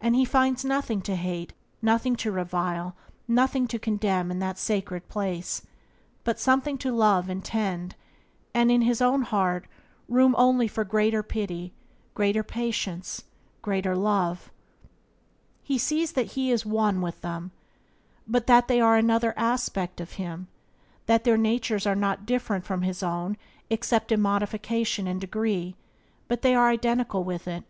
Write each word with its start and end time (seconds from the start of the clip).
And 0.00 0.14
he 0.14 0.24
finds 0.24 0.64
nothing 0.64 1.00
to 1.02 1.16
hate, 1.16 1.52
nothing 1.82 2.14
to 2.22 2.30
revile, 2.30 2.94
nothing 3.26 3.66
to 3.66 3.80
condemn 3.80 4.30
in 4.30 4.38
that 4.38 4.58
sacred 4.58 5.08
place, 5.08 5.60
but 6.22 6.38
something 6.38 6.78
to 6.78 6.92
love 6.94 7.28
and 7.28 7.44
tend, 7.44 7.96
and, 8.54 8.70
in 8.70 8.82
his 8.82 9.02
own 9.02 9.22
heart, 9.22 9.66
room 10.08 10.36
only 10.38 10.68
for 10.68 10.84
greater 10.84 11.20
pity, 11.24 11.72
greater 12.14 12.44
patience, 12.44 13.24
greater 13.60 13.96
love. 13.96 14.52
He 15.64 15.78
sees 15.78 16.12
that 16.12 16.34
he 16.38 16.52
is 16.52 16.64
one 16.64 17.00
with 17.00 17.22
them, 17.22 17.50
that 18.24 18.68
they 18.68 18.80
are 18.80 18.94
but 18.96 19.02
another 19.04 19.34
aspect 19.36 20.00
of 20.00 20.12
himself, 20.12 20.46
that 21.06 21.24
their 21.24 21.36
natures 21.36 21.88
are 21.88 21.96
not 21.96 22.24
different 22.24 22.64
from 22.64 22.82
his 22.82 23.02
own, 23.02 23.36
except 23.68 24.12
in 24.12 24.20
modification 24.20 25.08
and 25.08 25.20
degree, 25.20 25.74
but 26.28 26.46
are 26.46 26.68
identical 26.68 27.24
with 27.24 27.48
it. 27.48 27.64